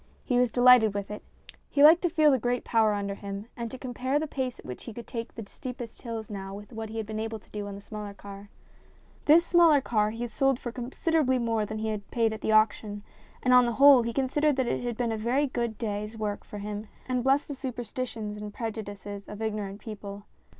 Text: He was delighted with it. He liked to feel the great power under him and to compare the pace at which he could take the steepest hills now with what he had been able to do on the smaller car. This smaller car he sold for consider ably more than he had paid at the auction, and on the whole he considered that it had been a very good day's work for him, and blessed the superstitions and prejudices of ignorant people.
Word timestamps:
He 0.23 0.39
was 0.39 0.49
delighted 0.49 0.95
with 0.95 1.11
it. 1.11 1.21
He 1.69 1.83
liked 1.83 2.01
to 2.01 2.09
feel 2.09 2.31
the 2.31 2.39
great 2.39 2.63
power 2.63 2.93
under 2.95 3.13
him 3.13 3.45
and 3.55 3.69
to 3.69 3.77
compare 3.77 4.17
the 4.17 4.25
pace 4.25 4.57
at 4.57 4.65
which 4.65 4.85
he 4.85 4.93
could 4.95 5.05
take 5.05 5.35
the 5.35 5.45
steepest 5.45 6.01
hills 6.01 6.31
now 6.31 6.55
with 6.55 6.73
what 6.73 6.89
he 6.89 6.97
had 6.97 7.05
been 7.05 7.19
able 7.19 7.37
to 7.37 7.49
do 7.51 7.67
on 7.67 7.75
the 7.75 7.81
smaller 7.81 8.15
car. 8.15 8.49
This 9.25 9.45
smaller 9.45 9.79
car 9.79 10.09
he 10.09 10.25
sold 10.25 10.59
for 10.59 10.71
consider 10.71 11.19
ably 11.19 11.37
more 11.37 11.67
than 11.67 11.77
he 11.77 11.89
had 11.89 12.09
paid 12.09 12.33
at 12.33 12.41
the 12.41 12.51
auction, 12.51 13.03
and 13.43 13.53
on 13.53 13.67
the 13.67 13.73
whole 13.73 14.01
he 14.01 14.11
considered 14.11 14.55
that 14.55 14.65
it 14.65 14.81
had 14.81 14.97
been 14.97 15.11
a 15.11 15.17
very 15.17 15.45
good 15.45 15.77
day's 15.77 16.17
work 16.17 16.43
for 16.43 16.57
him, 16.57 16.87
and 17.07 17.23
blessed 17.23 17.47
the 17.47 17.53
superstitions 17.53 18.37
and 18.37 18.55
prejudices 18.55 19.29
of 19.29 19.39
ignorant 19.39 19.79
people. 19.79 20.23